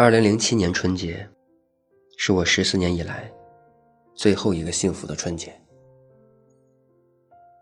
[0.00, 1.28] 二零零七年春节，
[2.16, 3.30] 是我十四年以来
[4.14, 5.54] 最后一个幸福的春节。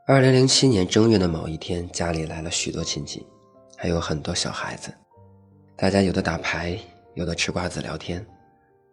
[0.06, 3.26] 二零零七年正月的某一天，家里来了许多亲戚，
[3.76, 4.94] 还有很多小孩子。
[5.74, 6.78] 大家有的打牌，
[7.14, 8.24] 有的吃瓜子聊天，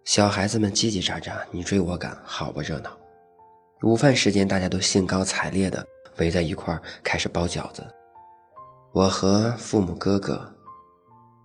[0.05, 2.97] 小孩子们叽叽喳喳，你追我赶，好不热闹。
[3.83, 5.85] 午饭时间，大家都兴高采烈地
[6.17, 7.85] 围在一块儿开始包饺子。
[8.91, 10.51] 我和父母、哥哥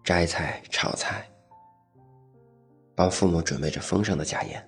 [0.02, 1.26] 摘菜、炒菜。
[3.00, 4.62] 帮父母准备着丰盛的家宴，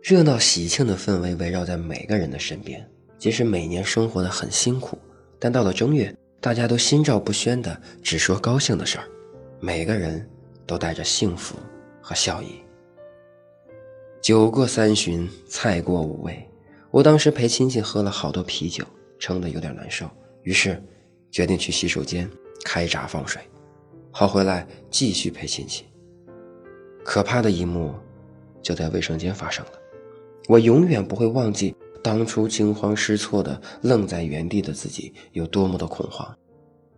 [0.00, 2.88] 热闹喜庆的氛围围绕在每个人的身边。
[3.18, 4.96] 即使每年生活的很辛苦，
[5.40, 9.08] 但到了正月，大家都心照不宣的只说高兴的事儿，
[9.58, 10.24] 每个人
[10.64, 11.56] 都带着幸福
[12.00, 12.60] 和笑意。
[14.22, 16.48] 酒过三巡，菜过五味，
[16.92, 18.84] 我当时陪亲戚喝了好多啤酒，
[19.18, 20.08] 撑得有点难受，
[20.44, 20.80] 于是
[21.32, 22.30] 决定去洗手间
[22.64, 23.42] 开闸放水。
[24.18, 25.84] 好，回来继续陪亲戚。
[27.04, 27.94] 可怕的一幕
[28.60, 29.72] 就在卫生间发生了，
[30.48, 36.36] 我永远不会忘记当初惊慌失措的愣在原地的自己有多么的恐慌，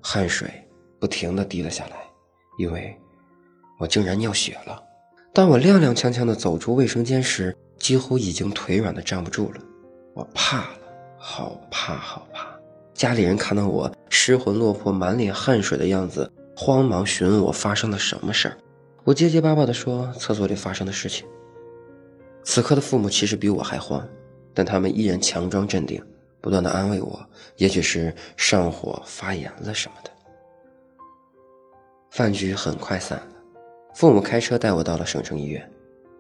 [0.00, 0.50] 汗水
[0.98, 1.96] 不停的滴了下来，
[2.58, 2.96] 因为
[3.78, 4.82] 我竟然尿血了。
[5.34, 9.60] 当我踉踉跄跄的走出卫生间时，几乎已经腿软的站不住了。
[10.14, 10.78] 我怕了，
[11.18, 12.46] 好怕好怕！
[12.94, 16.32] 家里人看到我失魂落魄、满脸汗水的样子。
[16.62, 18.55] 慌忙询问我发生了什么事儿，
[19.05, 21.27] 我结结巴巴地说厕所里发生的事情。
[22.44, 24.06] 此刻的父母其实比我还慌，
[24.53, 26.05] 但他们依然强装镇定，
[26.38, 27.19] 不断地安慰我，
[27.56, 30.11] 也许是上火发炎了什么的。
[32.11, 33.27] 饭局很快散了，
[33.94, 35.66] 父母开车带我到了省城医院，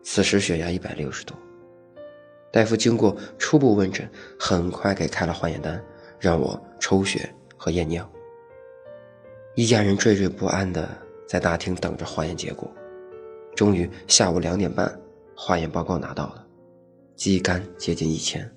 [0.02, 1.34] 此时血压一百六十度，
[2.50, 5.84] 大夫经过初步问诊，很快给开了化验单，
[6.18, 8.10] 让我抽血和验尿。
[9.56, 10.88] 一家人惴惴不安的
[11.26, 12.70] 在大厅等着化验结果。
[13.56, 14.98] 终于下午两点半，
[15.34, 16.46] 化验报告拿到了，
[17.16, 18.48] 肌酐接近一千，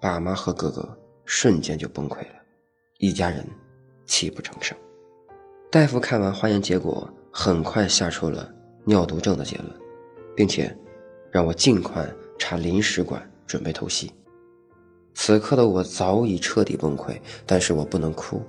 [0.00, 0.86] 爸妈和哥哥
[1.24, 2.34] 瞬间就崩溃了，
[2.98, 3.44] 一家人
[4.04, 4.76] 泣不成声。
[5.70, 8.52] 大夫看完化验结果，很快下出了
[8.84, 9.70] 尿毒症的结论，
[10.36, 10.76] 并且
[11.30, 12.06] 让我尽快
[12.38, 14.12] 插临时管准备透析。
[15.14, 18.42] 此刻的我早已彻底崩溃，但是我不能哭。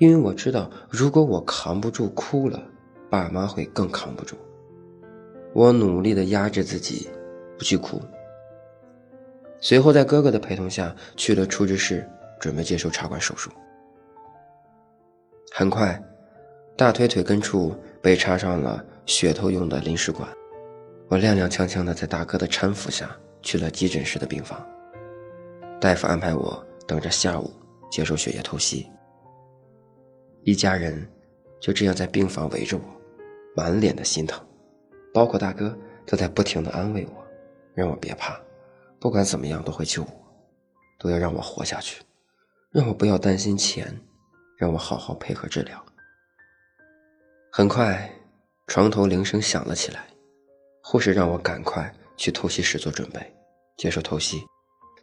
[0.00, 2.58] 因为我知道，如果我扛不住哭了，
[3.10, 4.34] 爸妈会更扛不住。
[5.52, 7.06] 我努力的压制自己，
[7.58, 8.00] 不去哭。
[9.60, 12.08] 随后，在哥哥的陪同下去了处置室，
[12.40, 13.50] 准备接受插管手术。
[15.52, 16.02] 很快，
[16.78, 20.26] 大腿腿根处被插上了血透用的临时管。
[21.08, 24.66] 我踉踉跄跄的在大哥的搀扶下去了急诊室的病房。
[25.78, 27.52] 大夫安排我等着下午
[27.90, 28.88] 接受血液透析。
[30.42, 31.06] 一家人
[31.60, 32.82] 就这样在病房围着我，
[33.54, 34.42] 满脸的心疼，
[35.12, 37.26] 包括大哥都在不停的安慰我，
[37.74, 38.40] 让我别怕，
[38.98, 40.10] 不管怎么样都会救我，
[40.98, 42.02] 都要让我活下去，
[42.70, 43.94] 让我不要担心钱，
[44.56, 45.84] 让我好好配合治疗。
[47.52, 48.10] 很快，
[48.66, 50.06] 床头铃声响了起来，
[50.82, 53.20] 护士让我赶快去透析室做准备，
[53.76, 54.40] 接受透析，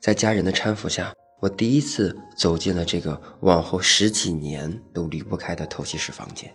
[0.01, 1.13] 在家人的搀扶下。
[1.39, 6.51] 我第一次走进了这个往后十几年都离不开的透析室房间。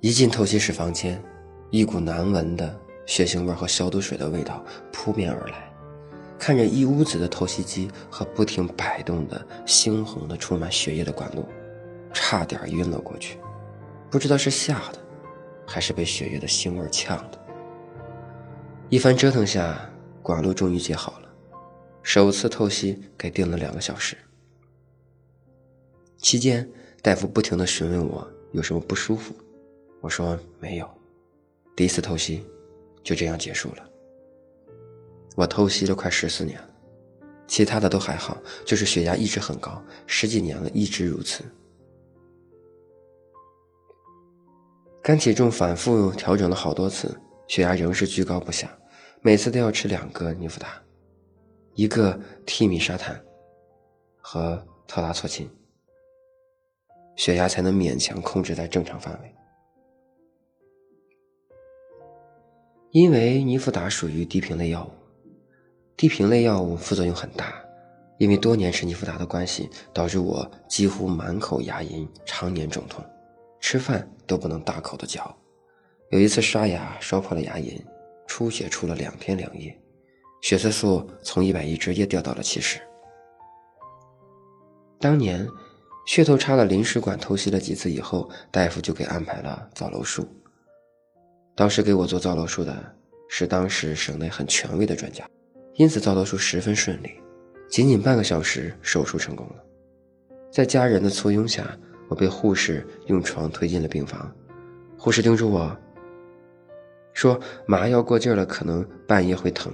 [0.00, 1.22] 一进透析室房间，
[1.70, 4.62] 一股难闻的血腥味和消毒水的味道
[4.92, 5.72] 扑面而来。
[6.38, 11.44] 看着一屋子的透析机和不停摆动的猩红的充满血液的管路，
[12.12, 13.38] 差点晕了过去。
[14.10, 14.98] 不知道是吓的，
[15.66, 17.38] 还是被血液的腥味呛的。
[18.90, 19.90] 一番折腾下，
[20.22, 21.27] 管路终于接好了。
[22.08, 24.16] 首次透析给定了两个小时，
[26.16, 26.66] 期间
[27.02, 29.34] 大夫不停的询问我有什么不舒服，
[30.00, 30.88] 我说没有。
[31.76, 32.42] 第一次透析
[33.04, 33.86] 就这样结束了。
[35.36, 36.70] 我透析了快十四年了，
[37.46, 41.44] 其他的都还好，就是血压一直很高，十几年了一直如此。
[45.02, 47.14] 肝体重反复调整了好多次，
[47.48, 48.74] 血压仍是居高不下，
[49.20, 50.82] 每次都要吃两个尼福达。
[51.78, 53.24] 一个替米沙坦
[54.20, 55.48] 和特拉唑嗪，
[57.14, 59.32] 血压才能勉强控制在正常范围。
[62.90, 64.90] 因为尼福达属于低频类药物，
[65.96, 67.54] 低频类药物副作用很大。
[68.18, 73.04] 因为多年吃尼福达的关系，导致我几乎满口牙龈，常年肿痛，
[73.60, 75.32] 吃饭都不能大口的嚼。
[76.10, 77.80] 有一次刷牙刷破了牙龈，
[78.26, 79.80] 出血出了两天两夜。
[80.40, 82.80] 血色素从一百一直接掉到了七十。
[85.00, 85.46] 当年，
[86.06, 90.26] 血头插了临时管透析了几次以后，大夫就给安排了造瘘术。
[91.54, 92.94] 当时给我做造瘘术的
[93.28, 95.28] 是当时省内很权威的专家，
[95.74, 97.10] 因此造瘘术十分顺利，
[97.68, 99.64] 仅仅半个小时手术成功了。
[100.50, 101.76] 在家人的簇拥下，
[102.08, 104.34] 我被护士用床推进了病房。
[104.96, 105.76] 护士叮嘱我
[107.12, 109.72] 说：“麻药过劲了，可能半夜会疼。”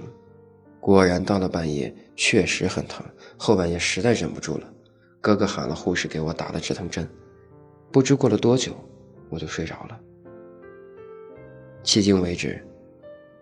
[0.84, 3.02] 果然到了半夜，确实很疼。
[3.38, 4.70] 后半夜实在忍不住了，
[5.18, 7.08] 哥哥喊了护士给我打了止疼针。
[7.90, 8.74] 不知过了多久，
[9.30, 9.98] 我就睡着了。
[11.82, 12.62] 迄今为止，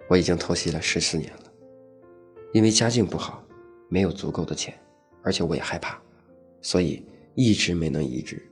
[0.09, 1.53] 我已经透析了十四年了。
[2.53, 3.44] 因为家境不好，
[3.89, 4.73] 没有足够的钱，
[5.25, 6.00] 而且我也害怕，
[6.61, 7.05] 所以。
[7.35, 8.47] 一直没能移植，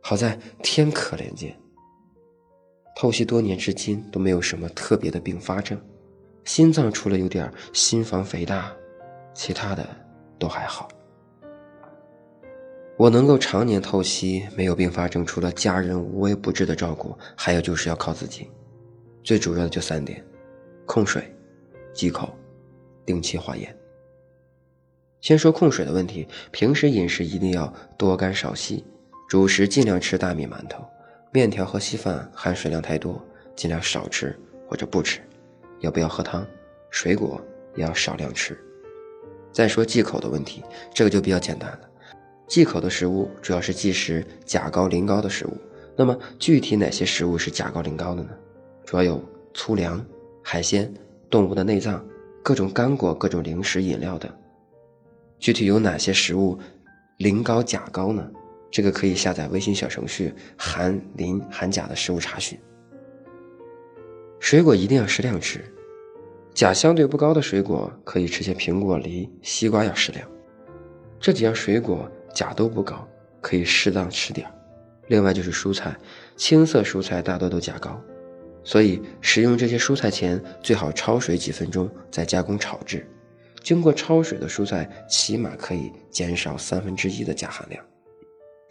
[0.00, 1.54] 好在天可怜见，
[2.96, 5.78] 透析多年至今都没有什么特别的并发症，
[6.44, 8.72] 心脏除了有点心房肥大，
[9.34, 9.86] 其他的
[10.38, 10.88] 都还好。
[12.96, 18.48] 我能够常年透析没有并发症，除了家人无微不至的照顾，还有就是要靠自己，
[19.24, 20.24] 最主要的就三点：
[20.86, 21.34] 控水、
[21.94, 22.28] 忌口、
[23.06, 23.74] 定期化验。
[25.20, 28.84] 先说控水的问题，平时饮食一定要多干少稀，
[29.28, 30.84] 主食尽量吃大米、馒头、
[31.32, 33.20] 面条和稀饭，含水量太多，
[33.56, 35.20] 尽量少吃或者不吃。
[35.82, 36.46] 要不要喝汤？
[36.90, 37.40] 水果
[37.76, 38.58] 也要少量吃。
[39.52, 40.62] 再说忌口的问题，
[40.94, 41.80] 这个就比较简单了。
[42.48, 45.56] 忌口的食物主要是忌食钾高磷高的食物。
[45.94, 48.30] 那么具体哪些食物是钾高磷高的呢？
[48.84, 50.04] 主要有粗粮、
[50.42, 50.92] 海鲜、
[51.28, 52.04] 动物的内脏、
[52.42, 54.30] 各种干果、各种零食、饮料等。
[55.38, 56.58] 具体有哪些食物
[57.18, 58.26] 磷高钾高呢？
[58.70, 62.58] 这个可以下载微信小程序“含磷含钾”的食物查询。
[64.42, 65.64] 水果一定要适量吃，
[66.52, 70.28] 钾相对不高的水果可以吃些苹果、梨、西瓜要适量。
[71.20, 73.08] 这几样水果钾都不高，
[73.40, 74.44] 可以适当吃点
[75.06, 75.96] 另外就是蔬菜，
[76.36, 78.02] 青色蔬菜大多都钾高，
[78.64, 83.08] 所以食用这些蔬菜前最好焯水几分钟再加工炒制。
[83.62, 87.82] 经过焯水的蔬菜，起码可以减少三分之一的钾含量。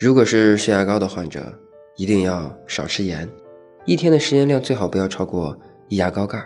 [0.01, 1.57] 如果是血压高的患者，
[1.95, 3.27] 一定要少吃盐，
[3.86, 5.57] 一天的食盐量最好不要超过
[5.88, 6.39] 一牙膏盖。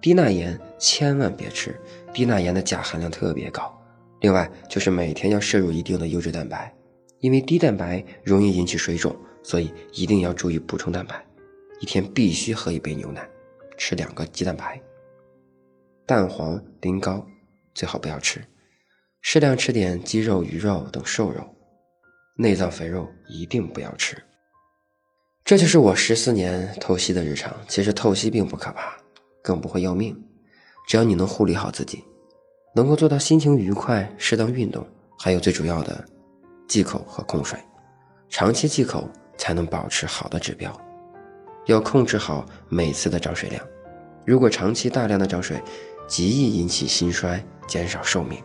[0.00, 1.78] 低钠盐千万别吃，
[2.12, 3.72] 低钠盐的钾含量特别高。
[4.20, 6.74] 另外就是每天要摄入一定的优质蛋白，
[7.20, 11.22] 因为低蛋白容易引起水肿，所以一定要注意补充蛋白。
[11.80, 13.28] 一天必须喝一杯牛奶，
[13.76, 14.80] 吃两个鸡蛋白。
[16.06, 17.26] 蛋黄、磷膏
[17.74, 18.42] 最好不要吃，
[19.20, 21.44] 适量吃点鸡肉、鱼肉等瘦肉，
[22.36, 24.16] 内脏肥肉一定不要吃。
[25.44, 27.54] 这就是我十四年透析的日常。
[27.68, 28.96] 其实透析并不可怕，
[29.42, 30.16] 更不会要命，
[30.88, 32.02] 只要你能护理好自己，
[32.74, 34.86] 能够做到心情愉快、适当运动，
[35.18, 36.02] 还有最主要的
[36.66, 37.58] 忌口和控水，
[38.30, 39.06] 长期忌口
[39.36, 40.74] 才能保持好的指标。
[41.66, 43.62] 要控制好每次的涨水量，
[44.24, 45.62] 如果长期大量的涨水。
[46.06, 48.38] 极易引起心衰，减少寿命，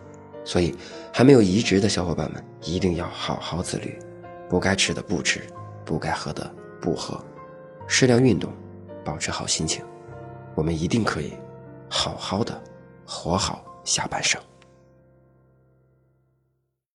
[0.45, 0.74] 所以
[1.12, 4.00] 还没有移植的小伙伴们一定要好好自律，
[4.48, 5.42] 不该吃的不吃，
[5.84, 6.50] 不该喝的
[6.81, 7.20] 不喝，
[7.88, 8.52] 适量运动，
[9.04, 9.84] 保持好心情，
[10.56, 11.34] 我们一定可以
[11.90, 12.60] 好好的
[13.06, 14.42] 活好下半生。